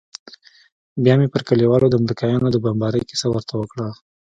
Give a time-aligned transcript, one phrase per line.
[1.03, 3.87] بيا مې پر كليوالو د امريکايانو د بمبارۍ كيسه ورته وكړه.